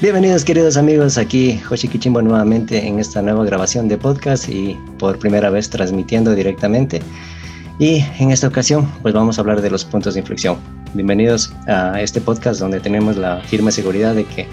[0.00, 5.18] Bienvenidos queridos amigos, aquí Joshi Kichimbo nuevamente en esta nueva grabación de podcast y por
[5.20, 7.00] primera vez transmitiendo directamente.
[7.78, 10.58] Y en esta ocasión pues vamos a hablar de los puntos de inflexión.
[10.94, 14.48] Bienvenidos a este podcast donde tenemos la firme seguridad de que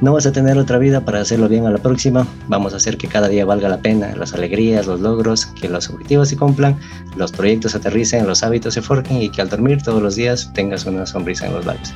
[0.00, 2.26] no vas a tener otra vida para hacerlo bien a la próxima.
[2.48, 5.88] Vamos a hacer que cada día valga la pena, las alegrías, los logros, que los
[5.88, 6.78] objetivos se cumplan,
[7.16, 10.84] los proyectos aterricen, los hábitos se forjen y que al dormir todos los días tengas
[10.86, 11.92] una sonrisa en los labios.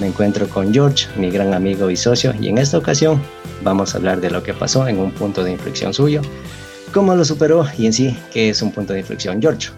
[0.00, 3.20] Me encuentro con George, mi gran amigo y socio, y en esta ocasión
[3.64, 6.22] vamos a hablar de lo que pasó en un punto de inflexión suyo,
[6.92, 9.40] cómo lo superó y en sí qué es un punto de inflexión.
[9.42, 9.70] George.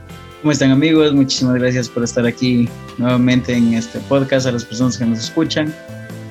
[0.42, 1.12] ¿Cómo están amigos?
[1.12, 2.66] Muchísimas gracias por estar aquí
[2.96, 5.74] nuevamente en este podcast, a las personas que nos escuchan,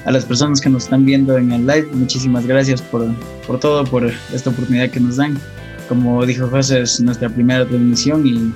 [0.05, 3.05] a las personas que nos están viendo en el live, muchísimas gracias por,
[3.45, 5.38] por todo, por esta oportunidad que nos dan.
[5.88, 8.53] Como dijo José, es nuestra primera transmisión y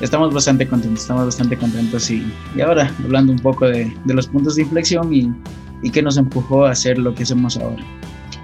[0.00, 4.26] estamos bastante contentos, estamos bastante contentos y, y ahora hablando un poco de, de los
[4.26, 5.30] puntos de inflexión y,
[5.82, 7.82] y qué nos empujó a hacer lo que hacemos ahora.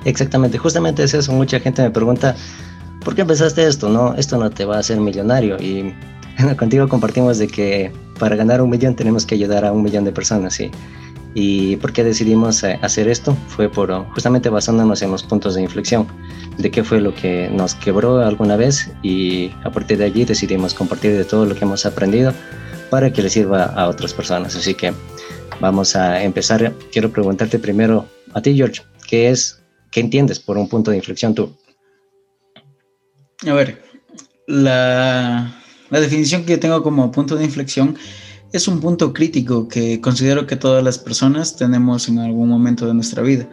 [0.05, 1.33] Exactamente, justamente es eso.
[1.33, 2.35] Mucha gente me pregunta,
[3.05, 3.89] ¿por qué empezaste esto?
[3.89, 5.57] No, esto no te va a hacer millonario.
[5.61, 5.95] Y
[6.59, 10.13] contigo compartimos de que para ganar un millón tenemos que ayudar a un millón de
[10.13, 10.55] personas.
[10.55, 10.71] ¿sí?
[11.35, 13.37] ¿Y por qué decidimos eh, hacer esto?
[13.49, 16.07] Fue por justamente basándonos en los puntos de inflexión,
[16.59, 20.75] de qué fue lo que nos quebró alguna vez y a partir de allí decidimos
[20.75, 22.35] compartir de todo lo que hemos aprendido
[22.91, 24.55] para que le sirva a otras personas.
[24.57, 24.93] Así que
[25.61, 26.73] vamos a empezar.
[26.93, 31.35] Quiero preguntarte primero a ti, George, ¿qué es, qué entiendes por un punto de inflexión
[31.35, 31.57] tú?
[33.47, 33.83] A ver,
[34.47, 35.55] la,
[35.89, 37.97] la definición que tengo como punto de inflexión
[38.53, 42.95] es un punto crítico que considero que todas las personas tenemos en algún momento de
[42.95, 43.49] nuestra vida,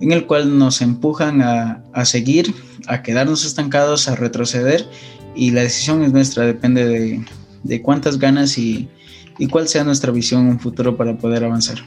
[0.00, 2.54] en el cual nos empujan a, a seguir,
[2.86, 4.86] a quedarnos estancados, a retroceder
[5.34, 7.24] y la decisión es nuestra, depende de,
[7.62, 8.88] de cuántas ganas y,
[9.38, 11.78] y cuál sea nuestra visión en un futuro para poder avanzar.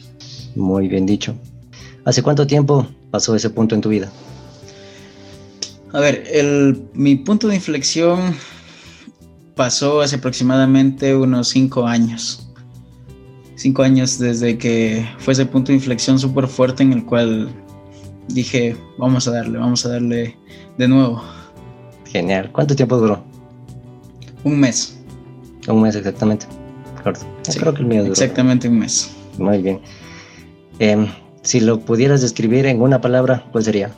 [0.55, 1.35] Muy bien dicho.
[2.05, 4.11] ¿Hace cuánto tiempo pasó ese punto en tu vida?
[5.91, 8.35] A ver, el, mi punto de inflexión
[9.56, 12.50] pasó hace aproximadamente unos cinco años.
[13.56, 17.50] Cinco años desde que fue ese punto de inflexión súper fuerte en el cual
[18.28, 20.38] dije, vamos a darle, vamos a darle
[20.78, 21.24] de nuevo.
[22.06, 22.52] Genial.
[22.52, 23.24] ¿Cuánto tiempo duró?
[24.44, 25.00] Un mes.
[25.68, 26.46] Un mes exactamente.
[27.03, 27.25] Corto.
[27.44, 28.12] Sí, Creo que el mío duró.
[28.12, 29.12] Exactamente un mes.
[29.38, 29.80] Muy bien.
[30.80, 31.08] Em,
[31.41, 33.91] si lo pudieras describir en una palabra, ¿cuál sería?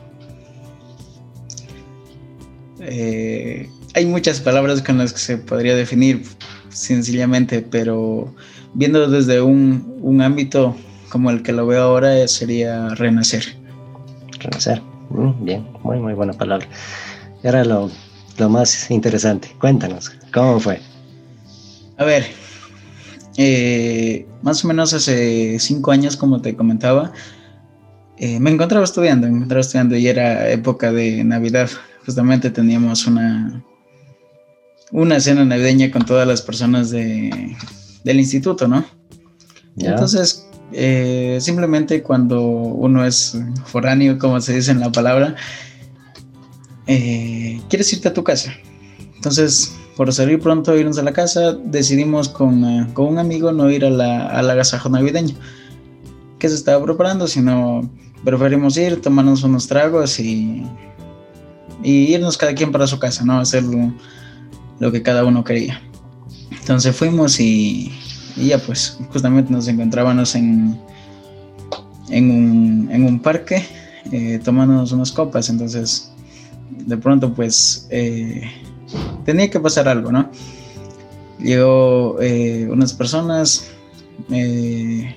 [2.79, 6.21] Eh, hay muchas palabras con las que se podría definir
[6.69, 8.33] sencillamente, pero
[8.73, 10.75] viendo desde un, un ámbito
[11.09, 13.55] como el que lo veo ahora, eh, sería renacer.
[14.39, 14.81] Renacer.
[15.09, 16.67] Mm, bien, muy, muy buena palabra.
[17.41, 17.89] Era lo,
[18.37, 19.55] lo más interesante.
[19.61, 20.81] Cuéntanos, ¿cómo fue?
[21.97, 22.25] A ver,
[23.37, 27.13] eh, más o menos hace cinco años, como te comentaba,
[28.17, 31.69] eh, me encontraba estudiando, me encontraba estudiando y era época de Navidad.
[32.05, 33.63] Justamente teníamos una,
[34.91, 37.55] una cena navideña con todas las personas de,
[38.03, 38.85] del instituto, ¿no?
[39.77, 45.35] Entonces, eh, simplemente cuando uno es foráneo, como se dice en la palabra,
[46.87, 48.53] eh, quieres irte a tu casa.
[49.15, 53.69] Entonces, por salir pronto, irnos a la casa, decidimos con, eh, con un amigo no
[53.69, 55.35] ir a la, al agasajo navideño
[56.39, 57.89] que se estaba preparando, sino
[58.23, 60.63] preferimos ir, tomarnos unos tragos y,
[61.83, 63.39] y irnos cada quien para su casa, ¿no?
[63.39, 63.63] Hacer
[64.79, 65.81] lo, que cada uno quería.
[66.51, 67.91] Entonces fuimos y,
[68.35, 70.79] y ya pues justamente nos encontrábamos en,
[72.09, 73.65] en, un, en un parque
[74.11, 76.11] eh, tomándonos unas copas, entonces
[76.69, 78.43] de pronto pues eh,
[79.25, 80.29] tenía que pasar algo, ¿no?
[81.39, 83.67] Llegó eh, unas personas,
[84.29, 85.15] eh,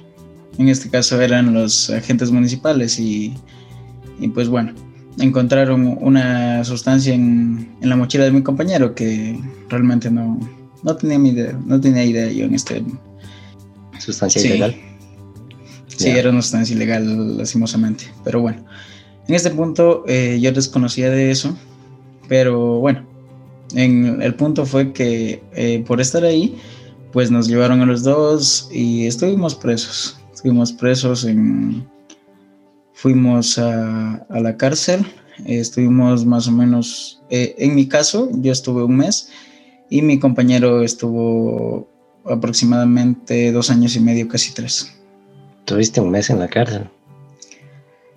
[0.58, 3.34] en este caso eran los agentes municipales y,
[4.18, 4.72] y pues bueno,
[5.20, 10.38] encontraron una sustancia en, en, la mochila de mi compañero que realmente no,
[10.82, 12.82] no tenía mi idea, no tenía idea yo en este
[13.98, 14.48] ¿Sustancia Sí.
[14.48, 14.76] ilegal?
[15.88, 18.04] Sí, era una sustancia ilegal, lastimosamente.
[18.24, 18.64] Pero bueno,
[19.26, 21.56] en este punto eh, yo desconocía de eso.
[22.28, 23.04] Pero bueno,
[23.74, 26.56] en, el punto fue que eh, por estar ahí,
[27.12, 30.18] pues nos llevaron a los dos y estuvimos presos.
[30.32, 31.86] Estuvimos presos en...
[33.00, 35.06] Fuimos a, a la cárcel.
[35.46, 37.22] eh, estuvimos más o menos...
[37.30, 39.30] eh, en mi caso, yo estuve un mes
[39.88, 41.88] y mi compañero estuvo
[42.24, 44.92] aproximadamente dos años y medio, casi tres.
[45.64, 46.90] Tuviste un mes en la cárcel.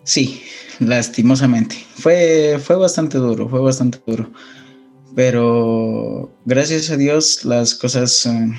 [0.04, 0.42] Sí,
[0.80, 1.76] lastimosamente.
[1.94, 4.32] Fue, fue bastante duro, fue bastante duro.
[5.16, 8.50] Pero gracias a Dios las cosas eh,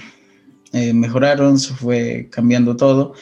[0.73, 3.15] eh, mejoraron, se fue cambiando todo.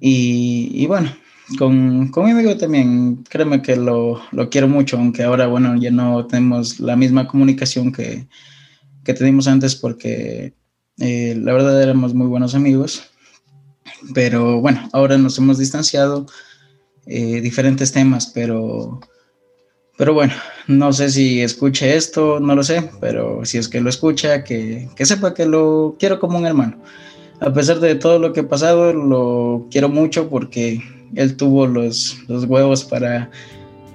[0.00, 1.14] Y, y bueno,
[1.58, 6.26] con, mi amigo también, créeme que lo, lo, quiero mucho, aunque ahora, bueno, ya no
[6.26, 8.26] tenemos la misma comunicación que,
[9.04, 10.54] que teníamos antes porque
[10.98, 13.02] eh, la verdad éramos muy buenos amigos,
[14.14, 16.26] pero bueno, ahora nos hemos distanciado,
[17.06, 19.00] eh, diferentes temas, pero,
[19.96, 20.34] pero bueno,
[20.66, 24.88] no sé si escuche esto, no lo sé, pero si es que lo escucha, que,
[24.94, 26.76] que sepa que lo quiero como un hermano.
[27.40, 30.82] A pesar de todo lo que ha pasado, lo quiero mucho porque
[31.14, 33.30] él tuvo los, los huevos para,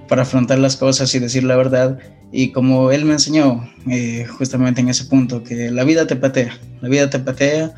[0.07, 1.99] para afrontar las cosas y decir la verdad.
[2.31, 6.57] Y como él me enseñó eh, justamente en ese punto, que la vida te patea,
[6.81, 7.73] la vida te patea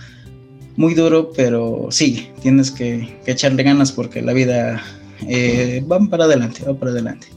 [0.76, 4.82] muy duro, pero sí, tienes que, echarle ganas porque la vida
[5.28, 7.28] eh, va para adelante, va para adelante.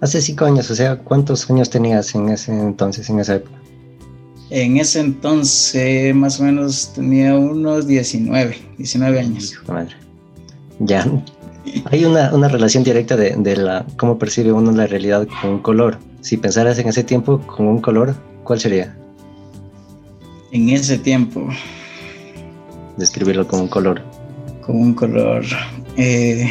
[0.00, 3.56] Hace cinco años, o sea, ¿cuántos años tenías en ese entonces, en esa época?
[4.50, 9.54] En ese entonces, más o menos, tenía unos 19, 19 años.
[9.66, 10.01] Madre.
[10.78, 11.06] Ya.
[11.86, 15.58] Hay una, una relación directa de, de, la cómo percibe uno la realidad con un
[15.60, 15.98] color.
[16.20, 18.14] Si pensaras en ese tiempo con un color,
[18.44, 18.96] ¿cuál sería?
[20.50, 21.48] En ese tiempo.
[22.96, 24.02] Describirlo con un color.
[24.60, 25.44] Con un color.
[25.96, 26.50] Eh,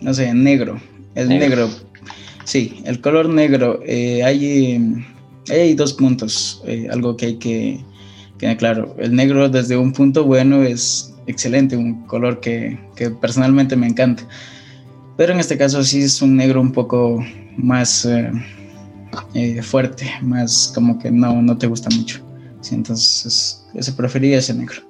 [0.00, 0.80] no sé, negro.
[1.14, 1.68] El negro.
[2.44, 3.80] Sí, el color negro.
[3.84, 5.04] Eh, hay,
[5.48, 6.62] hay dos puntos.
[6.66, 7.80] Eh, algo que hay que
[8.38, 8.94] quedar claro.
[8.98, 12.78] El negro, desde un punto bueno, es excelente, un color que,
[13.20, 14.24] personalmente me encanta.
[15.16, 17.24] Pero en este caso sí es un negro un poco
[17.56, 18.30] más eh,
[19.34, 22.20] eh, fuerte, más como que no, no te gusta mucho.
[22.60, 24.82] Sí, entonces se prefería ese negro.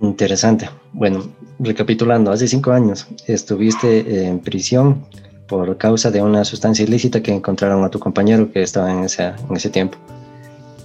[0.00, 0.70] Interesante.
[0.92, 1.28] Bueno,
[1.58, 5.04] recapitulando, hace cinco años estuviste en prisión
[5.48, 9.56] por causa de una sustancia ilícita que encontraron a tu compañero que estaba en en
[9.56, 9.98] ese tiempo.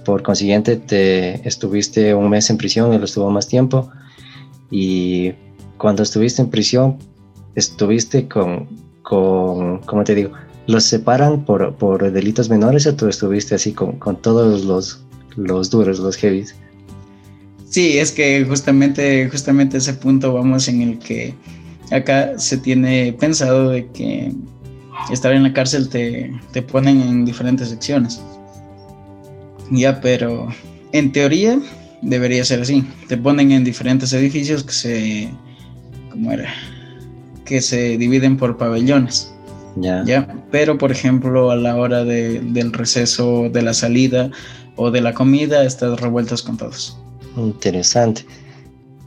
[0.04, 3.90] Por consiguiente, te estuviste un mes en prisión, él estuvo más tiempo.
[4.70, 5.32] Y
[5.78, 6.98] cuando estuviste en prisión,
[7.54, 8.68] estuviste con,
[9.02, 10.32] con ¿cómo te digo?
[10.66, 15.04] ¿Los separan por, por delitos menores o tú estuviste así con, con todos los,
[15.36, 16.54] los duros, los heavies?
[17.68, 21.34] Sí, es que justamente, justamente ese punto vamos en el que
[21.90, 24.32] acá se tiene pensado de que
[25.10, 28.22] estar en la cárcel te, te ponen en diferentes secciones.
[29.70, 30.48] Ya, pero
[30.92, 31.58] en teoría
[32.02, 32.84] debería ser así.
[33.08, 35.30] Te ponen en diferentes edificios que se.
[36.10, 36.52] ¿Cómo era?
[37.44, 39.32] Que se dividen por pabellones.
[39.76, 40.04] Ya.
[40.04, 40.28] ya.
[40.50, 44.30] Pero, por ejemplo, a la hora de, del receso, de la salida
[44.76, 46.96] o de la comida, estás revueltos con todos.
[47.36, 48.24] Interesante.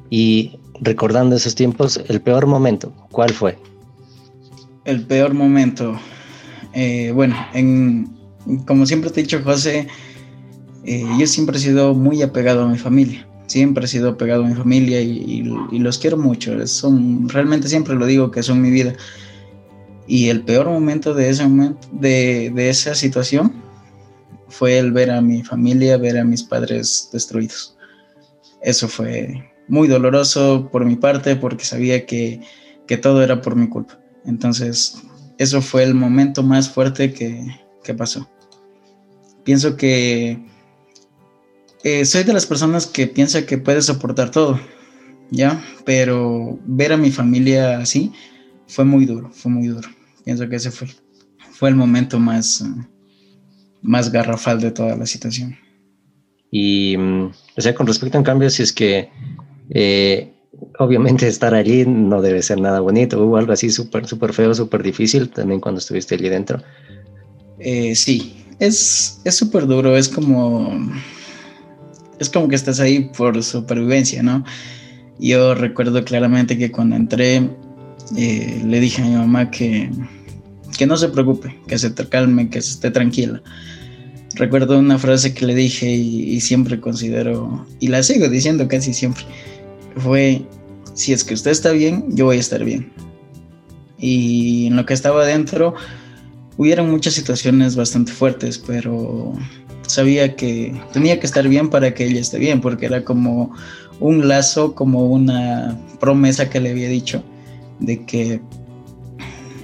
[0.09, 3.57] Y recordando esos tiempos, el peor momento, ¿cuál fue?
[4.85, 5.97] El peor momento.
[6.73, 8.15] Eh, bueno, en,
[8.65, 9.87] como siempre te he dicho, José,
[10.87, 14.47] eh, yo siempre he sido muy apegado a mi familia, siempre he sido apegado a
[14.47, 18.93] mi familia y, los quiero mucho, son, realmente siempre lo digo que son mi vida.
[20.07, 23.51] Y el peor momento de ese momento, de, de esa situación,
[24.47, 27.75] fue el ver a mi familia, ver a mis padres destruidos.
[28.61, 32.39] Eso fue muy doloroso por mi parte porque sabía que,
[32.87, 33.99] que todo era por mi culpa.
[34.23, 35.03] Entonces,
[35.37, 37.45] eso fue el momento más fuerte que,
[37.83, 38.29] que pasó.
[39.43, 40.41] Pienso que
[41.83, 44.59] eh, soy de las personas que piensa que puede soportar todo,
[45.29, 45.63] ¿ya?
[45.85, 48.11] Pero ver a mi familia así
[48.67, 49.87] fue muy duro, fue muy duro.
[50.25, 50.87] Pienso que ese fue,
[51.51, 52.63] fue el momento más,
[53.81, 55.57] más garrafal de toda la situación.
[56.51, 59.09] Y, mm, o sea, con respecto a un cambio, si es que
[59.69, 60.33] eh,
[60.79, 64.81] obviamente estar allí no debe ser nada bonito, hubo algo así súper, súper feo, súper
[64.81, 66.61] difícil también cuando estuviste allí dentro.
[67.59, 70.91] Eh, sí, es súper duro, es como
[72.19, 74.43] es como que estás ahí por supervivencia, ¿no?
[75.19, 77.49] Yo recuerdo claramente que cuando entré
[78.15, 79.89] eh, le dije a mi mamá que,
[80.77, 83.41] que no se preocupe, que se calme, que se esté tranquila.
[84.35, 89.23] Recuerdo una frase que le dije y, siempre considero, y la sigo diciendo casi siempre,
[89.97, 90.43] fue,
[90.93, 92.91] si es que usted está bien, yo voy a estar bien.
[93.97, 95.73] Y en lo que estaba adentro,
[96.57, 99.33] hubieron muchas situaciones bastante fuertes, pero
[99.87, 103.53] sabía que tenía que estar bien para que ella esté bien, porque era como
[103.99, 107.23] un lazo, como una promesa que le había dicho
[107.79, 108.41] de que,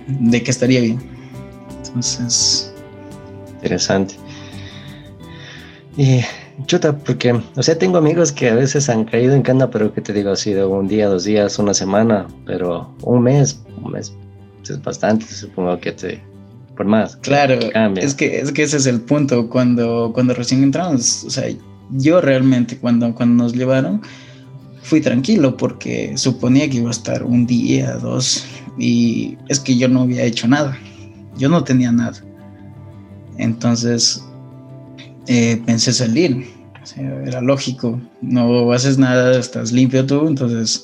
[0.07, 0.99] de que estaría bien.
[1.77, 2.73] Entonces...
[3.55, 4.15] Interesante.
[5.95, 6.21] Y
[6.65, 10.01] chuta, porque, o sea, tengo amigos que a veces han caído en cana, pero que
[10.01, 14.13] te digo, ha sido un día, dos días, una semana, pero un mes, un mes
[14.63, 16.23] es bastante, supongo que te,
[16.75, 17.15] por más.
[17.17, 17.59] Claro,
[17.95, 19.49] es que, es que ese es el punto.
[19.49, 21.45] Cuando, cuando recién entramos, o sea,
[21.91, 24.01] yo realmente cuando, cuando nos llevaron,
[24.81, 28.45] fui tranquilo porque suponía que iba a estar un día, dos,
[28.77, 30.77] y es que yo no había hecho nada,
[31.37, 32.21] yo no tenía nada.
[33.37, 34.23] Entonces
[35.27, 36.47] eh, pensé salir,
[37.25, 40.83] era lógico, no haces nada, estás limpio tú, entonces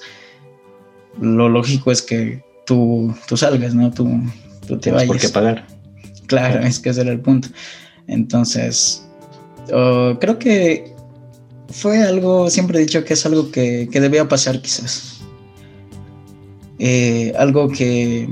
[1.20, 3.92] lo lógico es que tú, tú salgas, ¿no?
[3.92, 4.22] Tú,
[4.66, 5.08] tú te vayas.
[5.08, 5.79] ¿Por qué pagar?
[6.30, 7.50] Claro, es que ese era el punto.
[8.08, 9.04] Entonces,
[9.74, 10.94] oh, creo que
[11.70, 15.22] fue algo, siempre he dicho que es algo que, debía pasar quizás.
[16.78, 18.30] Eh, algo que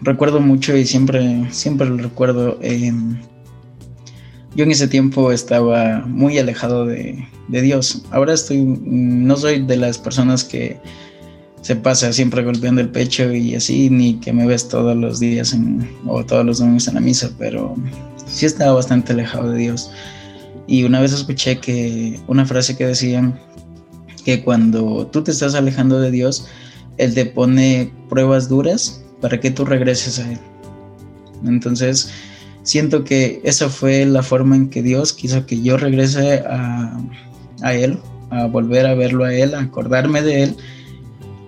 [0.00, 2.58] recuerdo mucho y siempre, siempre lo recuerdo.
[2.60, 8.04] yo en ese tiempo estaba muy alejado de, Dios.
[8.10, 10.80] Ahora estoy, no soy de las personas que
[11.62, 15.56] se pasa siempre golpeando el pecho y así, ni que me ves todos los días
[16.06, 17.74] o todos los domingos en la misa, pero
[18.26, 19.90] sí estaba bastante alejado de Dios.
[20.66, 23.38] Y una vez escuché que una frase que decían
[24.24, 26.48] que cuando tú te estás alejando de Dios,
[26.98, 30.38] Él te pone pruebas duras para que tú regreses a Él.
[31.44, 32.10] Entonces,
[32.64, 37.00] siento que esa fue la forma en que Dios quiso que yo regrese a,
[37.62, 37.98] a Él,
[38.30, 40.56] a volver a verlo a Él, a acordarme de Él.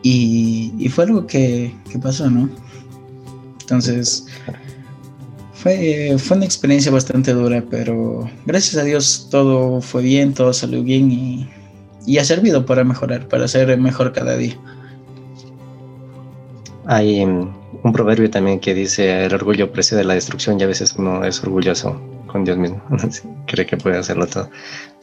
[0.04, 2.48] Y, y fue algo que, que pasó, ¿no?
[3.60, 4.26] Entonces,
[5.64, 11.10] fue, una experiencia bastante dura, pero gracias a Dios todo fue bien, todo salió bien
[11.10, 14.54] y, ha servido para mejorar, para ser mejor cada día.
[16.84, 17.50] Hay um,
[17.82, 21.42] un proverbio también que dice, el orgullo precede la destrucción y a veces uno es
[21.42, 22.82] orgulloso con Dios mismo,
[23.46, 24.50] cree que puede hacerlo todo.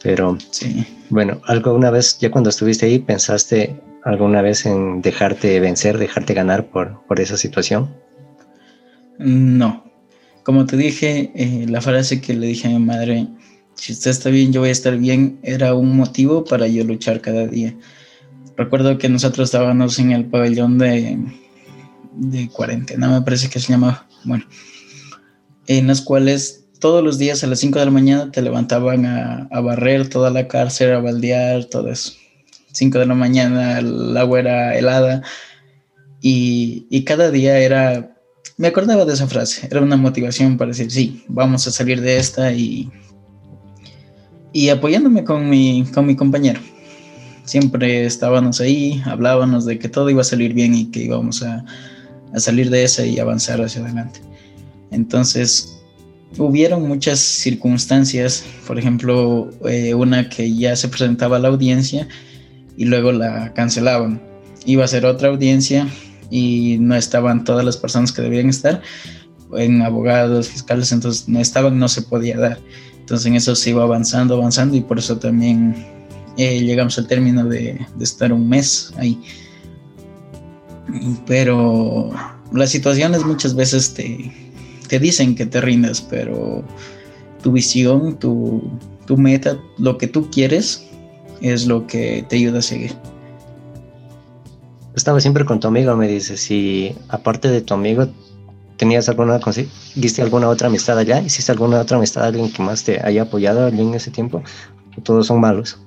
[0.00, 0.86] Pero sí.
[1.10, 6.66] bueno, alguna vez, ya cuando estuviste ahí, ¿pensaste alguna vez en dejarte vencer, dejarte ganar
[6.66, 7.94] por, por esa situación?
[9.18, 9.84] No,
[10.42, 13.28] como te dije, eh, la frase que le dije a mi madre,
[13.74, 17.20] si usted está bien, yo voy a estar bien, era un motivo para yo luchar
[17.20, 17.74] cada día.
[18.56, 21.18] Recuerdo que nosotros estábamos en el pabellón de,
[22.14, 24.44] de cuarentena, me parece que se llamaba, bueno,
[25.66, 29.48] en las cuales todos los días a las 5 de la mañana te levantaban a,
[29.52, 32.14] a, barrer toda la cárcel, a baldear, todo eso.
[32.72, 35.22] 5 de la mañana el agua era helada
[36.20, 38.12] y, y cada día era
[38.56, 42.16] me acordaba de esa frase, era una motivación para decir, sí, vamos a salir de
[42.16, 42.90] esta y,
[44.52, 46.60] y apoyándome con mi, con mi compañero.
[47.44, 51.64] Siempre estábamos ahí, hablábamos de que todo iba a salir bien y que íbamos a,
[52.32, 54.20] a salir de esa y avanzar hacia adelante.
[54.90, 55.82] Entonces,
[56.38, 62.06] hubieron muchas circunstancias, por ejemplo, eh, una que ya se presentaba a la audiencia
[62.76, 64.20] y luego la cancelaban.
[64.64, 65.88] Iba a ser otra audiencia
[66.30, 68.80] y no estaban todas las personas que debían estar,
[69.54, 72.58] en abogados, fiscales, entonces no estaban, no se podía dar.
[73.00, 75.74] Entonces en eso se iba avanzando, avanzando y por eso también
[76.38, 79.20] eh, llegamos al término de, estar un mes ahí.
[81.26, 82.10] Pero
[82.52, 84.32] las situaciones muchas veces te,
[84.88, 86.64] te dicen que te rindas, pero
[87.42, 88.62] tu visión, tu,
[89.06, 90.86] tu meta, lo que tú quieres,
[91.42, 92.96] es lo que te ayuda a seguir
[94.94, 98.08] estaba siempre con tu amigo, me dice, si aparte de tu amigo,
[98.76, 101.20] ¿tenías alguna, conseguiste alguna otra amistad allá?
[101.20, 104.42] ¿Hiciste alguna otra amistad, alguien que más te haya apoyado en ese tiempo?
[104.96, 105.78] ¿O todos son malos?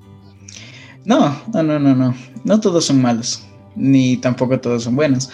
[1.06, 2.16] No, no, no, no, no.
[2.44, 3.44] No todos son malos,
[3.76, 5.30] ni tampoco todos son buenos.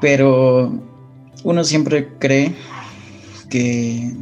[0.00, 0.72] Pero
[1.44, 2.54] uno siempre cree
[3.48, 4.14] que,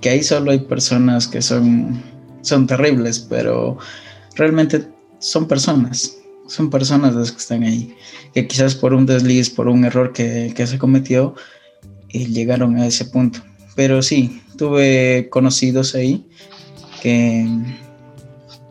[0.00, 2.02] que ahí solo hay personas que son,
[2.42, 3.78] son terribles, pero
[4.40, 4.88] realmente
[5.20, 6.20] son personas
[6.50, 7.94] son personas las que están ahí,
[8.34, 11.34] que quizás por un desliz, por un error que, se cometió,
[12.08, 13.40] y llegaron a ese punto.
[13.76, 16.26] Pero sí, tuve conocidos ahí
[17.00, 17.46] que,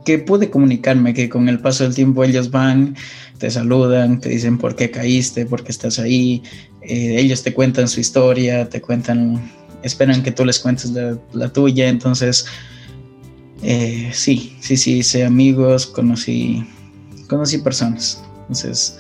[0.04, 2.96] que pude comunicarme, que con el paso del tiempo ellos van,
[3.38, 6.44] te saludan, te dicen por qué caíste, por qué estás ahí,
[6.82, 9.50] eh, ellos te cuentan su historia, te cuentan,
[9.84, 10.92] esperan que tú les cuentes
[11.32, 12.46] la, tuya, entonces...
[13.62, 16.66] Eh, sí, sí, sí, hice amigos, conocí
[17.30, 18.22] conocí personas.
[18.42, 18.98] Entonces,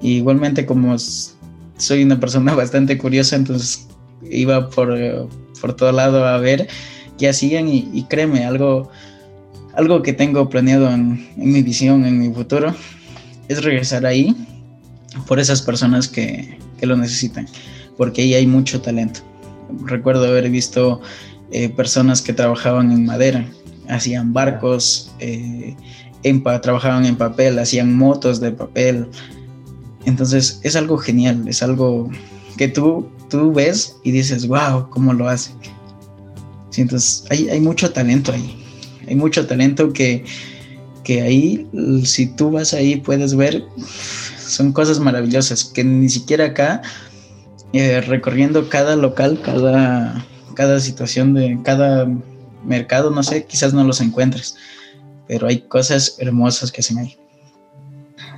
[0.00, 3.88] igualmente como soy una persona bastante curiosa, entonces
[4.30, 4.96] iba por,
[5.60, 6.68] por todo lado a ver
[7.18, 8.90] qué hacían y, créeme, algo,
[9.74, 12.74] algo que tengo planeado en, mi visión, en mi futuro,
[13.48, 14.36] es regresar ahí
[15.26, 17.46] por esas personas que, lo necesitan,
[17.96, 19.20] porque ahí hay mucho talento.
[19.84, 21.00] Recuerdo haber visto
[21.52, 23.46] eh, personas que trabajaban en madera,
[23.88, 25.76] hacían barcos, eh,
[26.62, 29.08] trabajaban en papel, hacían motos de papel.
[30.04, 32.10] Entonces es algo genial, es algo
[32.56, 35.56] que tú, tú ves y dices, wow, ¿cómo lo hacen?
[36.74, 38.64] entonces hay, hay, mucho talento ahí,
[39.06, 40.24] hay mucho talento que,
[41.04, 41.68] que ahí,
[42.04, 43.62] si tú vas ahí, puedes ver,
[44.38, 46.80] son cosas maravillosas, que ni siquiera acá,
[47.74, 50.24] eh, recorriendo cada local, cada,
[50.54, 52.08] cada situación de cada
[52.64, 54.56] mercado, no sé, quizás no los encuentres,
[55.28, 57.16] pero hay cosas hermosas que hacen ahí.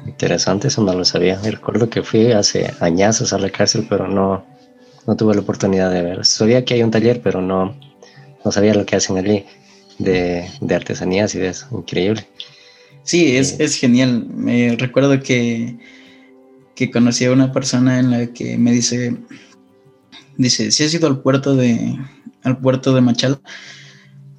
[0.07, 1.40] Interesante, eso no lo sabía.
[1.43, 4.45] Recuerdo que fui hace añazos a la cárcel, pero no,
[5.07, 6.25] no tuve la oportunidad de ver.
[6.25, 7.75] Sabía que hay un taller, pero no,
[8.45, 9.47] no sabía lo que hacen allí
[9.99, 11.66] de, de artesanías y de eso.
[11.73, 12.26] Increíble.
[13.02, 14.26] Sí, es, es genial.
[14.28, 15.78] Me recuerdo que,
[16.75, 19.16] que conocí a una persona en la que me dice,
[20.37, 21.99] dice, si has ido al puerto de,
[22.43, 23.40] al puerto de Machala,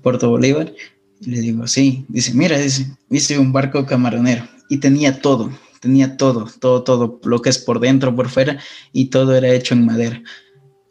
[0.05, 0.71] Puerto Bolívar,
[1.19, 6.15] y le digo, sí, dice, mira, dice, hice un barco camaronero y tenía todo, tenía
[6.15, 8.59] todo, todo, todo, lo que es por dentro, por fuera,
[8.93, 10.21] y todo era hecho en madera.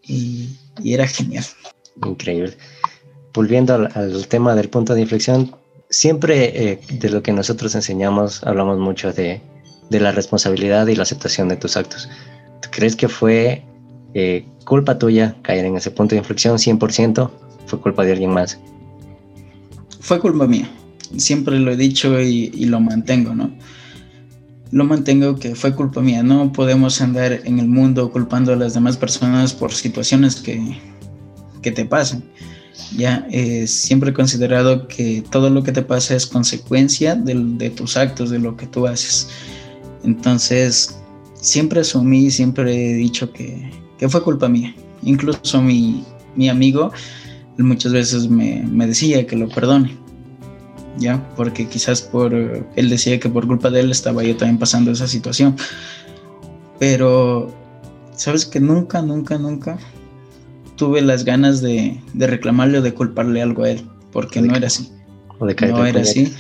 [0.03, 0.49] Y,
[0.85, 1.45] era genial.
[2.05, 2.57] Increíble.
[3.33, 5.55] Volviendo al, tema del punto de inflexión,
[5.91, 9.41] siempre eh, de lo que nosotros enseñamos hablamos mucho de,
[9.91, 12.09] de, la responsabilidad y la aceptación de tus actos.
[12.63, 13.63] ¿Tú crees que fue
[14.15, 17.31] eh, culpa tuya caer en ese punto de inflexión 100%?
[17.67, 18.59] ¿Fue culpa de alguien más?
[20.05, 20.71] Fue culpa mía
[21.17, 23.53] siempre lo he dicho y, lo mantengo, ¿no?
[24.71, 26.23] Lo mantengo que fue culpa mía.
[26.23, 30.79] No podemos andar en el mundo culpando a las demás personas por situaciones que,
[31.63, 32.25] que te pasan.
[32.97, 37.97] Ya eh, siempre he considerado que todo lo que te pasa es consecuencia de, tus
[37.97, 39.29] actos, de lo que tú haces.
[40.03, 40.99] Entonces,
[41.41, 44.75] siempre asumí, siempre he dicho que, que fue culpa mía.
[45.03, 46.91] Incluso mi, mi amigo
[47.59, 49.97] muchas veces me, me decía que lo perdone
[50.99, 51.23] ¿ya?
[51.37, 55.09] Porque quizás por, él decía que por culpa de él estaba yo también pasando esa
[55.09, 55.57] situación.
[56.79, 57.55] Pero,
[58.15, 59.79] ¿sabes que nunca, nunca, nunca
[60.77, 63.83] tuve las ganas de, de reclamarle o de culparle algo a él?
[64.13, 64.91] Porque no era así.
[65.39, 66.33] O de no era así.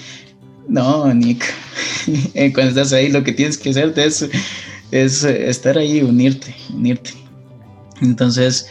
[0.68, 1.44] No, Nick.
[2.54, 4.28] Cuando estás ahí, lo que tienes que hacer es,
[4.90, 7.10] es estar ahí, unirte, unirte.
[8.00, 8.66] Entonces,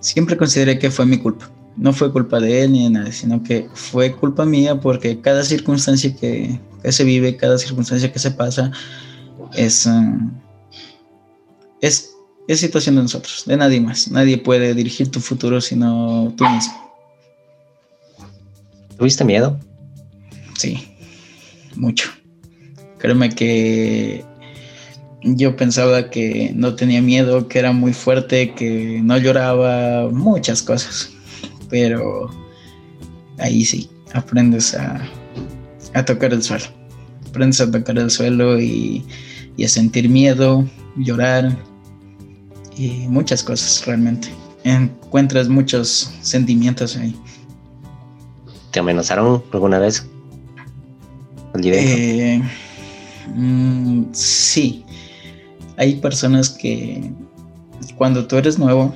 [0.00, 3.42] siempre consideré que fue mi culpa no fue culpa de él ni de nadie, sino
[3.42, 8.70] que fue culpa mía porque cada circunstancia que, se vive, cada circunstancia que se pasa,
[9.54, 10.30] es, um,
[11.80, 12.10] es,
[12.48, 14.10] es situación de nosotros, de nadie más.
[14.10, 16.92] Nadie puede dirigir tu futuro sino tú mismo.
[18.98, 19.58] ¿Tuviste miedo?
[20.58, 20.94] Sí,
[21.76, 22.10] mucho.
[22.98, 24.24] Créeme que
[25.22, 31.10] yo pensaba que no tenía miedo, que era muy fuerte, que no lloraba, muchas cosas
[31.70, 32.28] pero
[33.38, 35.00] ahí sí, aprendes a,
[36.04, 36.64] tocar el suelo.
[37.28, 39.04] Aprendes a tocar el suelo y,
[39.64, 41.56] a sentir miedo, llorar
[42.76, 44.28] y muchas cosas realmente.
[44.64, 47.14] Encuentras muchos sentimientos ahí.
[48.70, 50.06] ¿Te amenazaron alguna vez?
[51.62, 52.42] Eh,
[53.34, 54.84] mm, sí.
[55.76, 57.10] Hay personas que
[57.96, 58.94] cuando tú eres nuevo,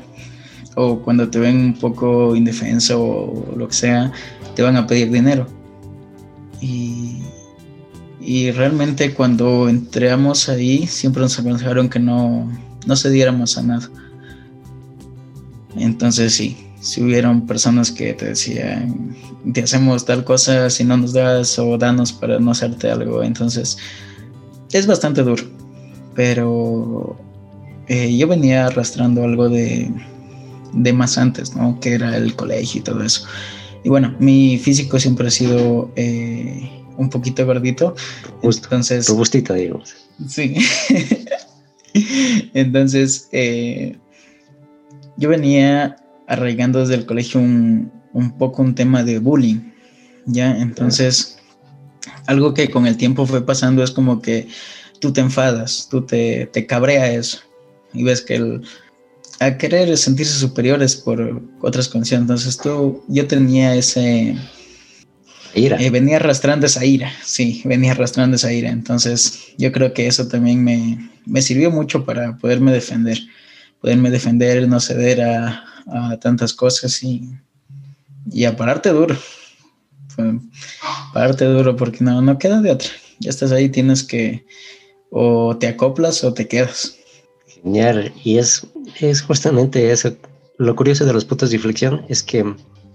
[0.74, 4.12] o cuando te ven un poco indefenso o lo que sea,
[4.54, 5.46] te van a pedir dinero.
[6.60, 7.22] Y,
[8.20, 12.50] y realmente cuando entramos ahí, siempre nos aconsejaron que no,
[12.87, 13.90] no cediéramos a nada.
[15.76, 19.16] Entonces sí, si hubieron personas que te decían,
[19.52, 23.22] te hacemos tal cosa si no nos das o danos para no hacerte algo.
[23.22, 23.78] Entonces
[24.72, 25.42] es bastante duro.
[26.14, 27.16] Pero
[27.88, 29.90] eh, yo venía arrastrando algo de,
[30.74, 31.78] de más antes, ¿no?
[31.80, 33.26] Que era el colegio y todo eso.
[33.84, 37.94] Y bueno, mi físico siempre ha sido eh, un poquito gordito.
[38.42, 39.08] entonces.
[39.08, 39.94] Robustito, digamos.
[40.28, 40.56] Sí.
[42.54, 43.96] entonces, eh,
[45.16, 47.90] yo venía arraigando desde el colegio un,
[48.38, 49.72] poco un tema de bullying.
[50.26, 50.58] ¿Ya?
[50.58, 51.38] Entonces,
[52.26, 54.48] algo que con el tiempo fue pasando es como que
[54.98, 57.40] tú te enfadas, tú te, te cabrea eso.
[57.92, 58.62] Y ves que el,
[59.44, 62.22] a querer sentirse superiores por otras condiciones.
[62.22, 64.37] Entonces tú, yo tenía ese...
[65.57, 65.80] Ira.
[65.80, 68.70] Eh, venía arrastrando esa ira, sí, venía arrastrando esa ira.
[68.70, 73.20] Entonces yo creo que eso también me, me sirvió mucho para poderme defender,
[73.80, 77.30] poderme defender, no ceder a, a tantas cosas y,
[78.33, 79.16] y a pararte duro.
[81.12, 82.90] pararte duro porque no, no queda de otra.
[83.20, 84.44] Ya estás ahí, tienes que
[85.11, 86.96] o te acoplas o te quedas.
[87.46, 88.12] Genial.
[88.24, 88.66] Y es
[89.00, 90.12] es justamente eso.
[90.59, 92.44] Lo curioso de los puntos de inflexión es que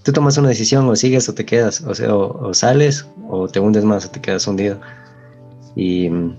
[0.04, 4.06] tú tomas una decisión o sigues o te quedas, o sales o te hundes más
[4.06, 4.80] o te quedas hundido.
[5.76, 6.36] Y mm,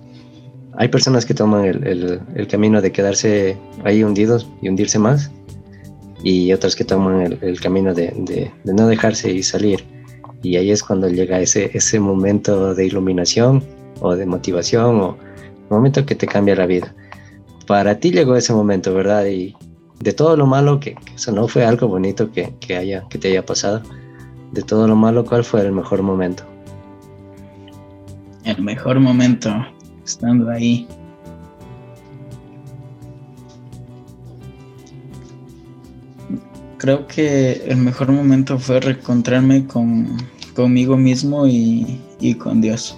[0.77, 5.31] hay personas que toman el, camino de quedarse ahí hundidos y hundirse más,
[6.23, 9.85] y otras que toman el, camino de, no dejarse y salir.
[10.43, 13.63] Y ahí es cuando llega ese momento de iluminación
[14.01, 15.19] o de motivación o
[15.69, 16.95] momento que te cambia la vida.
[17.67, 19.27] Para ti llegó ese momento, ¿verdad?
[19.27, 19.55] Y
[20.01, 23.29] de todo lo malo que, eso no fue algo bonito que, que, haya, que te
[23.29, 23.83] haya pasado,
[24.53, 26.43] de todo lo malo, ¿cuál fue el mejor momento?
[28.45, 29.55] El mejor momento,
[30.05, 30.89] estando ahí.
[36.79, 40.17] Creo que el mejor momento fue reencontrarme con,
[40.55, 42.97] conmigo mismo y, y con Dios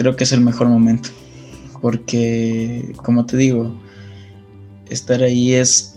[0.00, 1.10] creo que es el mejor momento.
[1.80, 3.74] Porque, como te digo,
[4.88, 5.96] estar ahí es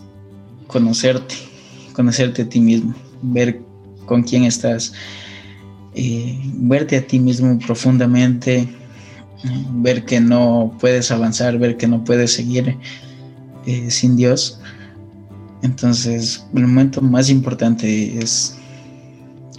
[0.67, 1.35] conocerte,
[1.93, 3.61] conocerte a ti mismo, ver
[4.05, 4.93] con quién estás,
[5.95, 8.67] eh, verte a ti mismo profundamente,
[9.73, 12.77] ver que no puedes avanzar, ver que no puedes seguir
[13.65, 14.59] eh, sin Dios.
[15.61, 18.57] Entonces, el momento más importante es,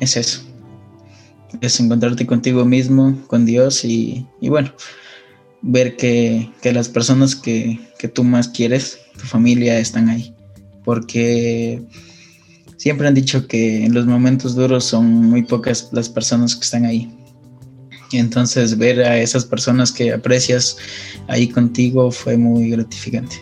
[0.01, 0.43] es eso,
[1.61, 4.71] es encontrarte contigo mismo, con Dios y, bueno,
[5.65, 7.81] ver que, las personas que,
[8.13, 10.35] tú más quieres, tu familia, están ahí.
[10.85, 11.83] Porque
[12.77, 16.85] siempre han dicho que en los momentos duros son muy pocas las personas que están
[16.85, 17.11] ahí.
[18.11, 20.77] Y entonces ver a esas personas que aprecias
[21.29, 23.37] ahí contigo fue muy gratificante.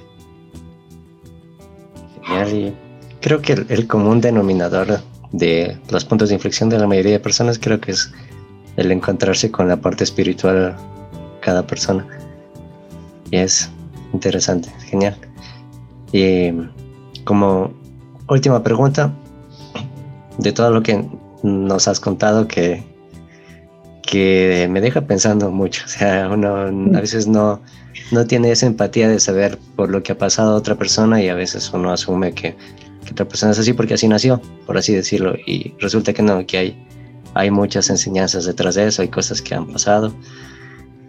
[2.22, 2.74] Genial.
[3.20, 5.00] creo que el común denominador
[5.32, 8.12] de los puntos de inflexión de la mayoría de personas creo que es
[8.76, 10.76] el encontrarse con la parte espiritual
[11.42, 12.07] cada persona.
[13.31, 13.70] Y es
[14.14, 15.16] interesante, genial.
[16.12, 16.50] Y
[17.24, 17.72] como
[18.28, 19.12] última pregunta,
[20.38, 21.05] de todo lo que
[21.42, 22.83] nos has contado que,
[24.02, 25.83] que me deja pensando mucho.
[25.85, 26.57] O sea, uno
[26.96, 27.61] a veces no,
[28.11, 31.28] no tiene esa empatía de saber por lo que ha pasado a otra persona y
[31.28, 32.57] a veces uno asume que
[33.05, 36.46] que otra persona es así porque así nació, por así decirlo, y resulta que no,
[36.46, 36.87] que hay,
[37.35, 40.14] hay muchas enseñanzas detrás de eso, hay cosas que han pasado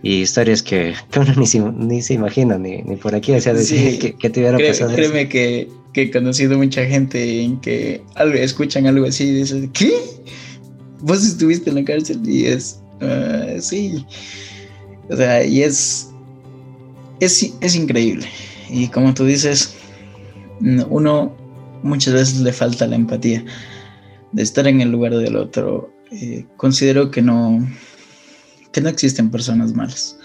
[0.04, 3.54] y historias que, uno ni se, ni se imagina, ni, ni por aquí, o sea,
[3.54, 4.94] decir que, te hubiera pasado.
[4.94, 9.72] Créeme que, que, he conocido mucha gente en que algo, escuchan algo así y dicen,
[9.72, 9.94] ¿qué?
[11.00, 14.06] Vos estuviste en la cárcel y es, ah, sí,
[15.10, 16.10] o sea, y es,
[17.22, 18.28] es, es increíble.
[18.70, 19.74] Y como tú dices,
[20.90, 21.34] uno
[21.82, 23.44] muchas veces le falta la empatía
[24.34, 25.94] de estar en el lugar del otro.
[26.12, 27.66] Eh, considero que no,
[28.74, 30.18] que no existen personas malas.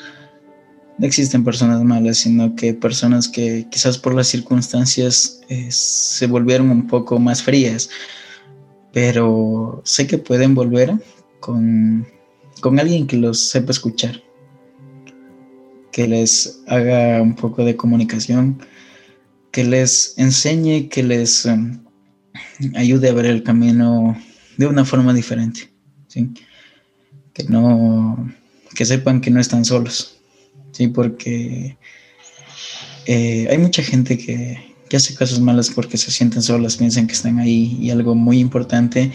[0.98, 6.70] No existen personas malas, sino que personas que quizás por las circunstancias eh, se volvieron
[6.70, 7.88] un poco más frías.
[8.92, 10.92] Pero sé que pueden volver
[11.38, 12.04] con,
[12.60, 14.20] con alguien que los sepa escuchar,
[15.92, 18.60] que les haga un poco de comunicación
[19.50, 21.80] que les enseñe, que les em,
[22.76, 24.16] ayude a ver el camino
[24.56, 25.70] de una forma diferente,
[27.32, 28.32] que no,
[28.74, 30.18] que sepan que no están solos,
[30.72, 31.76] sí, porque
[33.06, 37.14] eh, hay mucha gente que, que hace cosas malas porque se sienten solas, piensan que
[37.14, 39.12] están ahí y algo muy importante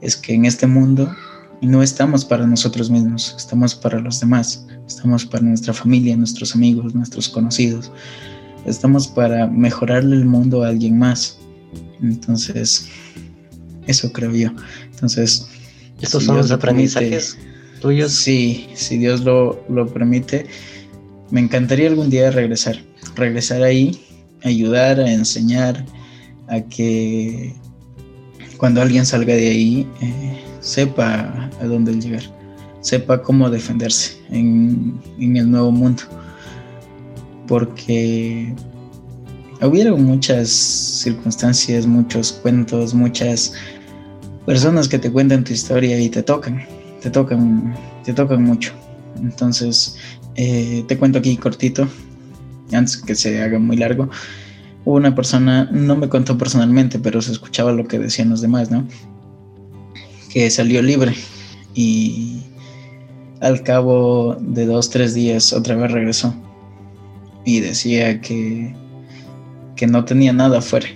[0.00, 1.14] es que en este mundo
[1.62, 6.94] no estamos para nosotros mismos, estamos para los demás, estamos para nuestra familia, nuestros amigos,
[6.94, 7.90] nuestros conocidos
[8.66, 11.38] estamos para mejorarle el mundo a alguien más.
[12.02, 12.88] Entonces,
[13.86, 14.50] eso creo yo.
[14.92, 15.46] Entonces,
[16.00, 17.38] estos son los aprendizajes
[17.80, 18.12] tuyos.
[18.12, 20.46] Sí, si Dios lo, lo permite,
[21.30, 22.78] me encantaría algún día regresar,
[23.14, 24.00] regresar ahí,
[24.42, 25.84] ayudar, a enseñar,
[26.48, 27.54] a que
[28.56, 32.22] cuando alguien salga de ahí eh, sepa a dónde llegar,
[32.80, 36.04] sepa cómo defenderse en, en el nuevo mundo
[37.46, 38.54] porque
[39.62, 43.52] hubieron muchas circunstancias, muchos cuentos, muchas
[44.44, 46.64] personas que te cuentan tu historia y te tocan,
[47.06, 48.72] te tocan, te tocan mucho.
[49.22, 49.96] Entonces,
[50.34, 51.86] eh, te cuento aquí cortito,
[52.72, 54.10] antes que se haga muy largo.
[54.84, 58.88] Una persona, no me contó personalmente, pero se escuchaba lo que decían los demás, ¿no?
[60.32, 61.14] Que salió libre
[61.76, 62.42] y
[63.40, 66.34] al cabo de dos, tres días otra vez regresó
[67.44, 68.74] y decía que,
[69.76, 70.88] que no tenía nada afuera,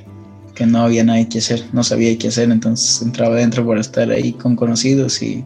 [0.57, 4.11] que no había nada que hacer, no sabía qué hacer, entonces entraba adentro para estar
[4.11, 5.44] ahí con conocidos y,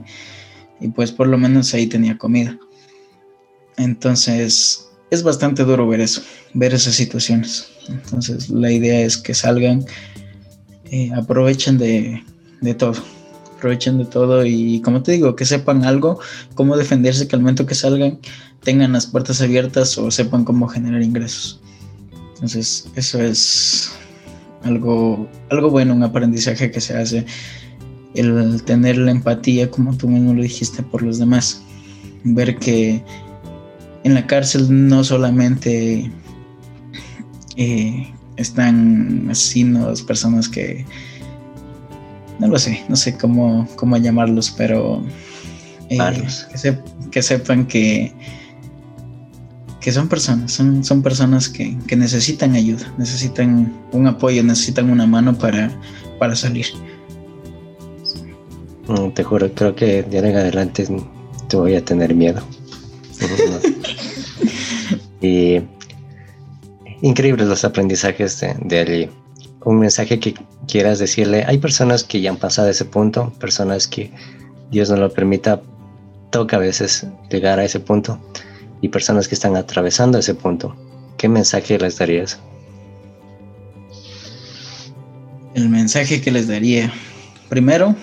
[0.81, 2.59] y pues por lo menos ahí tenía comida.
[3.77, 6.23] Entonces es bastante duro ver eso,
[6.55, 7.69] ver esas situaciones.
[7.89, 9.85] Entonces la idea es que salgan,
[10.91, 12.23] eh, aprovechen de,
[12.61, 13.03] de todo
[13.65, 16.21] aprovechen de todo y como te digo, que sepan algo,
[16.55, 18.19] cómo defenderse, que al momento que salgan
[18.63, 21.63] tengan las puertas abiertas o sepan cómo generar ingresos.
[22.35, 23.91] Entonces, eso es
[24.65, 27.25] algo, algo bueno, un aprendizaje que se hace
[28.14, 31.62] el tener la empatía, como tú mismo lo dijiste, por los demás.
[32.22, 33.03] Ver que
[34.05, 36.11] en la cárcel no solamente
[37.57, 40.85] eh, están asesinos, personas que
[42.38, 45.03] no lo sé, no sé cómo, cómo llamarlos, pero
[45.88, 45.98] eh,
[47.11, 48.12] que, sepan que,
[49.81, 55.37] que son personas, son, son personas que, necesitan ayuda, necesitan un apoyo, necesitan una mano
[55.38, 55.70] para,
[56.18, 56.66] para salir.
[58.88, 60.87] Mm, te juro, creo que de ahora en adelante
[61.49, 62.42] te voy a tener miedo.
[65.20, 65.61] y
[67.01, 69.11] increíbles los aprendizajes de, de allí
[69.64, 70.35] un mensaje que
[70.68, 71.44] quieras decirle.
[71.47, 74.11] Hay personas que ya han pasado ese punto, personas que
[74.70, 75.62] Dios no lo permita,
[76.31, 78.18] toca a veces llegar a ese punto,
[78.81, 80.77] y personas que están atravesando ese punto.
[81.16, 82.38] ¿Qué mensaje les darías?
[85.55, 86.92] El mensaje que les daría,
[87.49, 87.94] primero,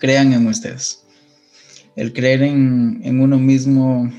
[0.00, 1.04] crean en ustedes.
[1.94, 4.10] El creer en, uno mismo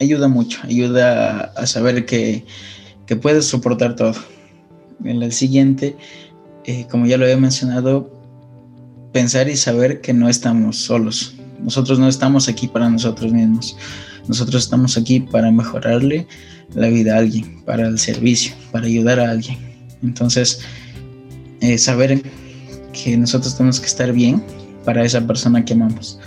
[0.00, 2.44] ayuda mucho, ayuda a, saber que,
[3.06, 4.14] que puedes soportar todo
[5.04, 5.96] en el siguiente,
[6.64, 8.10] eh, como ya lo había mencionado,
[9.12, 11.34] pensar y saber que no estamos solos.
[11.60, 13.76] Nosotros no estamos aquí para nosotros mismos.
[14.26, 16.26] Nosotros estamos aquí para mejorarle
[16.74, 19.58] la vida a alguien, para el servicio, para ayudar a alguien.
[20.02, 20.60] Entonces,
[21.60, 22.22] eh, saber
[22.92, 24.42] que nosotros tenemos que estar bien
[24.84, 26.18] para esa persona que amamos.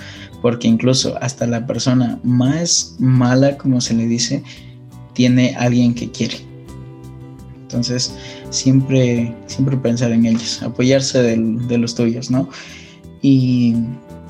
[0.42, 4.44] Porque incluso hasta la persona más mala, como se le dice,
[5.14, 6.38] tiene alguien que quiere.
[7.64, 8.14] Entonces,
[8.52, 12.48] siempre, siempre pensar en ellos, apoyarse de los tuyos, ¿no?
[13.22, 13.76] Y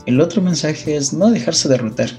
[0.06, 2.10] el otro mensaje es no dejarse derrotar.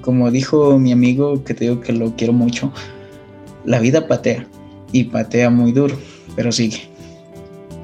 [0.00, 2.72] Como dijo mi amigo, que te digo que lo quiero mucho,
[3.64, 4.46] la vida patea
[4.90, 5.96] y patea muy duro,
[6.34, 6.88] pero sigue.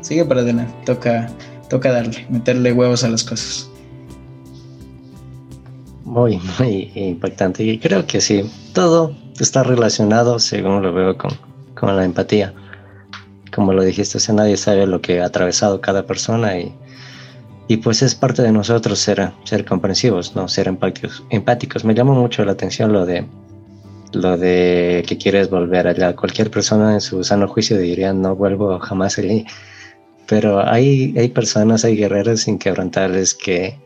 [0.01, 1.31] Sigue para adelante, toca,
[1.69, 3.69] toca darle, meterle huevos a las cosas.
[6.05, 7.63] Muy, muy impactante.
[7.65, 11.31] Y creo que sí, todo está relacionado, según lo veo, con,
[11.75, 12.55] con la empatía
[13.59, 16.73] como lo dijiste, o nadie sabe lo que ha atravesado cada persona y,
[17.67, 20.47] y pues es parte de nosotros ser, ser comprensivos, ¿no?
[20.47, 21.85] Ser empáticos, empáticos.
[21.85, 23.27] Me llama mucho la atención lo de
[24.13, 26.15] lo de que quieres volver allá.
[26.15, 29.45] Cualquier persona en su sano juicio diría no vuelvo jamás allí.
[30.29, 33.79] Pero hay, hay personas, hay guerreros inquebrantables que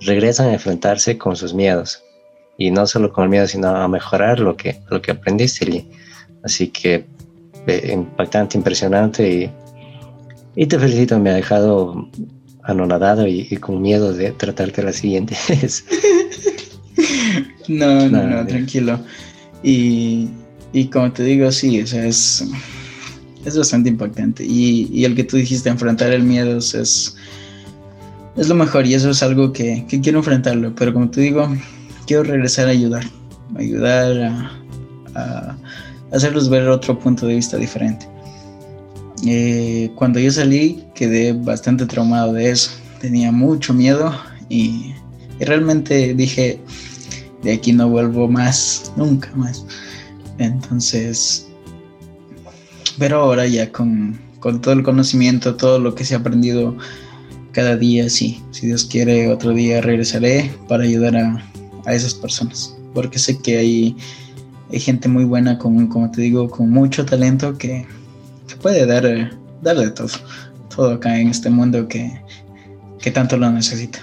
[0.00, 2.02] regresan a enfrentarse con sus miedos.
[2.58, 5.88] Y no solo con el miedo, sino a mejorar lo que, lo que aprendiste allí.
[6.42, 7.06] Así que
[7.90, 9.52] impactante, impresionante
[10.54, 12.08] y, te felicito, me ha dejado
[12.62, 15.84] anonadado y, con miedo de tratarte la siguiente vez.
[17.68, 19.00] no, no, no, tranquilo.
[19.62, 20.28] Y,
[20.92, 22.44] como te digo, sí, es,
[23.46, 24.44] es bastante impactante.
[24.44, 27.16] Y, el que tú dijiste, enfrentar el miedo es,
[28.36, 30.74] es lo mejor y eso es algo que, quiero enfrentarlo.
[30.74, 31.48] Pero como te digo,
[32.06, 33.04] quiero regresar a ayudar,
[33.56, 34.52] ayudar
[35.14, 35.56] a
[36.12, 38.06] hacerlos ver otro punto de vista diferente.
[39.24, 44.12] Eh, cuando yo salí quedé bastante traumado de eso, tenía mucho miedo
[44.48, 44.92] y,
[45.40, 46.60] realmente dije,
[47.42, 49.64] de aquí no vuelvo más, nunca más.
[50.38, 51.45] Entonces,
[52.98, 56.76] pero ahora ya con, todo el conocimiento, todo lo que se ha aprendido
[57.52, 61.50] cada día, sí, si Dios quiere, otro día regresaré para ayudar a,
[61.86, 63.96] a esas personas, porque sé que hay
[64.72, 67.86] hay gente muy buena, con, como te digo, con mucho talento que,
[68.62, 69.30] puede dar,
[69.62, 70.08] darle todo,
[70.74, 72.20] todo acá en este mundo que,
[73.12, 74.00] tanto lo necesita.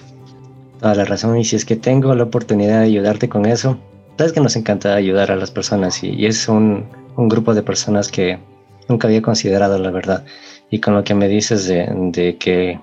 [0.79, 3.77] Toda la razón, y si es que tengo la oportunidad de ayudarte con eso,
[4.17, 8.39] sabes que nos encanta ayudar a las personas y, es un, grupo de personas que
[8.87, 10.25] nunca había considerado la verdad.
[10.69, 12.79] Y con lo que me dices de, de que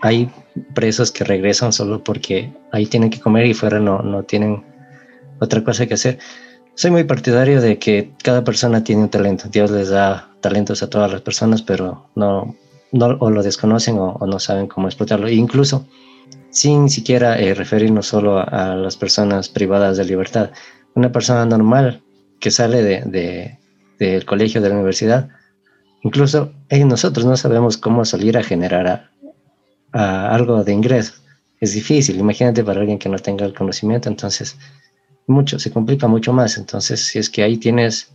[0.00, 0.30] hay
[0.74, 4.64] presos que regresan solo porque ahí tienen que comer y fuera no, no tienen
[5.38, 6.18] otra cosa que hacer
[6.80, 9.50] soy muy partidario de que cada persona tiene un talento.
[9.50, 12.56] Dios les da talentos a todas las personas, pero no,
[12.92, 15.26] no o lo desconocen o, no saben cómo explotarlo.
[15.26, 15.86] E incluso
[16.48, 20.52] sin siquiera eh, referirnos solo a, las personas privadas de libertad.
[20.94, 22.00] Una persona normal
[22.40, 23.58] que sale de,
[24.06, 25.28] del colegio, de la universidad,
[26.02, 29.10] incluso nosotros no sabemos cómo salir a generar
[29.92, 31.14] algo de ingreso.
[31.60, 34.56] Es difícil, imagínate para alguien que no tenga el conocimiento, entonces
[35.26, 36.56] mucho, se complica mucho más.
[36.58, 38.10] Entonces, si es que ahí tienes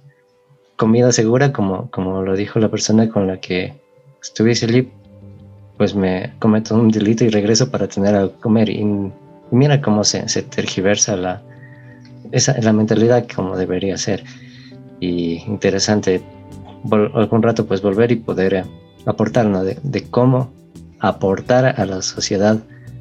[0.75, 3.73] comida segura, como, como lo dijo la persona con la que
[4.21, 4.89] estuviese allí,
[5.77, 8.69] pues me cometo un delito y regreso para tener a comer.
[8.69, 9.11] Y,
[9.51, 11.41] mira cómo se, se tergiversa la,
[12.31, 14.23] esa, la mentalidad como debería ser.
[14.99, 16.21] Y interesante
[16.91, 18.65] algún rato pues volver y poder
[19.05, 19.63] aportar, ¿no?
[19.63, 20.51] De, de, cómo
[20.99, 22.59] aportar a la sociedad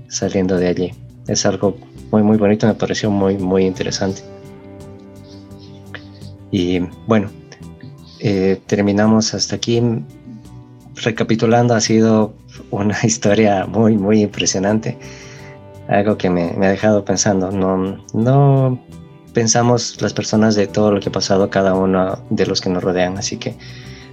[0.09, 0.95] saliendo de allí.
[1.29, 1.77] Es algo
[2.11, 4.23] muy, muy bonito, me pareció muy, muy interesante.
[6.51, 7.31] Y bueno,
[8.21, 9.83] eh, terminamos hasta aquí.
[10.95, 12.35] Recapitulando, ha sido
[12.71, 14.97] una historia muy, muy impresionante.
[15.89, 17.51] Algo que me, me ha dejado pensando.
[17.51, 18.81] No, no
[19.35, 22.83] pensamos las personas de todo lo que ha pasado cada uno de los que nos
[22.83, 23.19] rodean.
[23.19, 23.55] Así que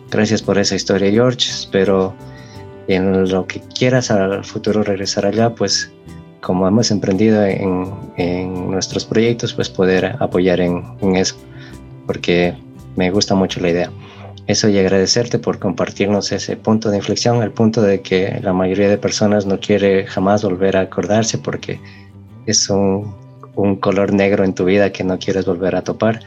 [0.09, 1.49] gracias por esa historia, George.
[1.49, 2.13] Espero
[2.87, 5.91] en lo que quieras al futuro regresar allá, pues
[6.41, 11.35] como hemos emprendido en, en nuestros proyectos, pues poder apoyar en, en, eso,
[12.07, 12.55] porque
[12.95, 13.91] me gusta mucho la idea.
[14.47, 18.89] Eso y agradecerte por compartirnos ese punto de inflexión, el punto de que la mayoría
[18.89, 21.79] de personas no quiere jamás volver a acordarse porque
[22.47, 23.15] es un
[23.55, 26.19] un color negro en tu vida que no quieres volver a topar,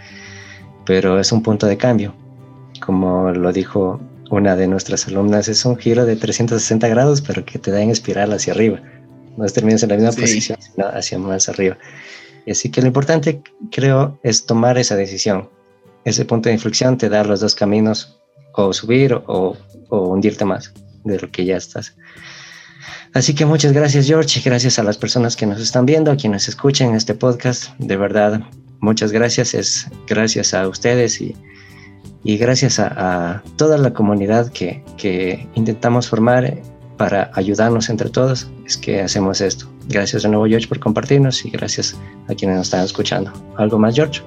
[0.85, 2.15] pero es un punto de cambio.
[2.81, 7.59] Como lo dijo una de nuestras alumnas, es un giro de 360 grados, pero que
[7.59, 8.81] te da en espiral hacia arriba.
[9.37, 11.77] No terminas en la misma posición, sino hacia más arriba.
[12.49, 15.49] Así que lo importante, creo, es tomar esa decisión.
[16.05, 18.21] Ese punto de inflexión te da los dos caminos,
[18.55, 19.57] o subir o,
[19.89, 20.73] o hundirte más
[21.05, 21.97] de lo que ya estás.
[23.14, 26.48] Así que muchas gracias George gracias a las personas que nos están viendo, a quienes
[26.48, 27.70] escuchan este podcast.
[27.79, 28.40] De verdad,
[28.81, 29.55] muchas gracias.
[29.55, 31.37] Es gracias a ustedes y,
[32.24, 36.61] y gracias a, toda la comunidad que, que, intentamos formar
[36.96, 38.50] para ayudarnos entre todos.
[38.66, 39.70] Es que hacemos esto.
[39.88, 41.96] Gracias de nuevo George por compartirnos y gracias
[42.29, 43.33] a quienes nos están escuchando.
[43.57, 44.22] ¿Algo más George?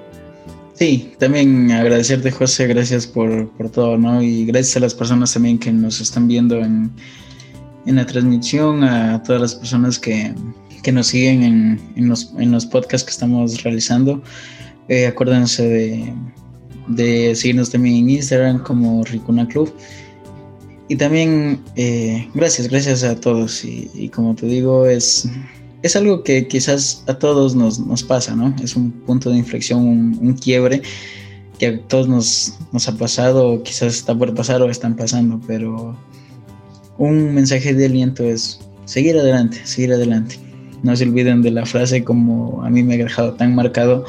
[0.75, 4.21] Sí, también agradecerte José, gracias por, por todo, ¿no?
[4.21, 6.89] Y gracias a las personas también que nos están viendo en
[7.87, 10.33] en la transmisión, a todas las personas que,
[10.83, 14.21] que nos siguen en, en, los, en, los, podcasts que estamos realizando.
[14.89, 16.13] Eh, acuérdense de,
[16.87, 19.73] de, seguirnos también en Instagram como Ricuna Club.
[20.89, 23.63] Y también eh, gracias, gracias a todos.
[23.63, 25.29] Y, y, como te digo, es,
[25.81, 28.53] es algo que quizás a todos nos, nos pasa, ¿no?
[28.61, 30.81] Es un punto de inflexión, un, un quiebre
[31.57, 35.39] que a todos nos, nos ha pasado, o quizás está por pasar o están pasando,
[35.47, 35.97] pero
[36.97, 40.39] un mensaje de aliento es seguir adelante, seguir adelante.
[40.83, 44.05] No se olviden de la frase como a mí me ha dejado tan marcado,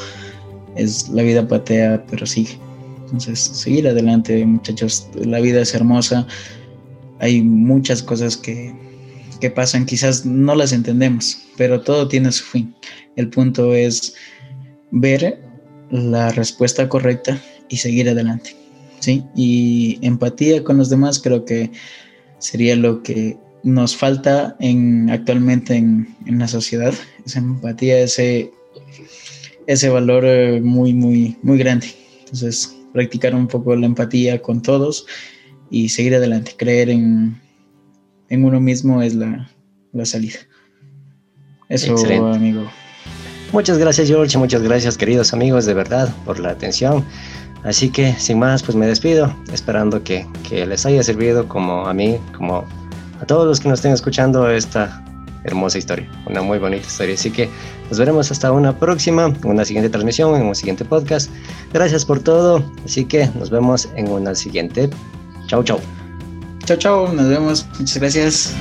[0.76, 2.58] es la vida patea, pero sigue.
[3.04, 6.26] Entonces, seguir adelante, muchachos, la vida es hermosa,
[7.20, 8.74] hay muchas cosas que,
[9.40, 12.74] que pasan, quizás no las entendemos, pero todo tiene su fin.
[13.16, 14.14] El punto es
[14.90, 15.40] ver
[15.90, 18.54] la respuesta correcta y seguir adelante.
[19.00, 19.24] ¿sí?
[19.34, 21.70] Y empatía con los demás creo que
[22.38, 26.94] sería lo que nos falta en, actualmente en, en la sociedad,
[27.26, 28.50] esa empatía, ese,
[29.66, 31.88] ese valor eh, muy, muy, muy grande.
[32.20, 35.06] Entonces, practicar un poco la empatía con todos
[35.70, 37.40] y seguir adelante, creer en,
[38.28, 39.50] en uno mismo es la,
[39.92, 40.38] la salida.
[41.68, 41.94] Eso,
[42.32, 42.70] amigo.
[43.52, 44.38] Muchas gracias, George.
[44.38, 47.04] Muchas gracias, queridos amigos, de verdad, por la atención.
[47.64, 51.94] Así que sin más, pues me despido, esperando que, que, les haya servido como a
[51.94, 52.64] mí, como
[53.20, 55.04] a todos los que nos estén escuchando esta
[55.44, 57.14] hermosa historia, una muy bonita historia.
[57.14, 57.48] Así que
[57.88, 61.30] nos veremos hasta una próxima, una siguiente transmisión, en un siguiente podcast.
[61.72, 64.88] Gracias por todo, así que nos vemos en una siguiente.
[65.46, 65.80] Chau, chau.
[66.64, 67.66] Chau, chau, nos vemos.
[67.78, 68.54] Muchas gracias.